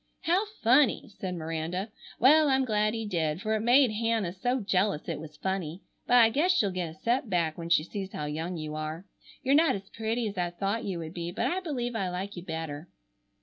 [0.21, 1.91] "How funny!" said Miranda.
[2.19, 5.83] "Well, I'm glad he did, for it made Hannah so jealous it was funny.
[6.07, 9.05] But I guess she'll get a set back when she sees how young you are.
[9.43, 12.35] You're not as pretty as I thought you would be, but I believe I like
[12.35, 12.87] you better."